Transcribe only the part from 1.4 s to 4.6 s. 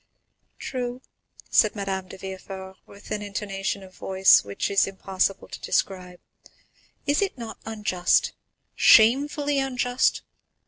said Madame de Villefort, with an intonation of voice